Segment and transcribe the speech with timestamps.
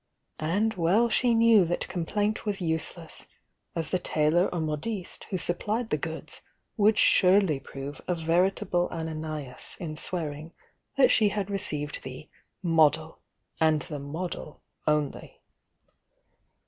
[0.39, 3.27] Anc' well she knew that complaint was useless,
[3.75, 6.41] as th tailor or modiste who supplied the goods
[6.75, 10.53] would surely prove a veritable Ananias in swearing
[10.97, 12.27] that she had received the
[12.63, 13.19] "model,"
[13.59, 15.39] and the model only.